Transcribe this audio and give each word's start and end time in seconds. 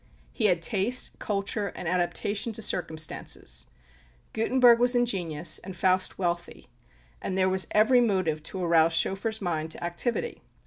He 0.31 0.45
had 0.45 0.63
taste, 0.63 1.19
culture, 1.19 1.67
and 1.75 1.87
adaptation 1.87 2.53
to 2.53 2.63
circumstances; 2.63 3.67
Gutenberg 4.33 4.79
was 4.79 4.95
ingenious, 4.95 5.59
and 5.59 5.77
Faust 5.77 6.17
wealthy; 6.17 6.65
and 7.21 7.37
there 7.37 7.47
was 7.47 7.67
every 7.69 8.01
motive 8.01 8.41
to 8.41 8.63
arouse 8.63 8.93
Schoeffer's 8.95 9.41
mind 9.41 9.69
to 9.69 9.83
activity. 9.83 10.41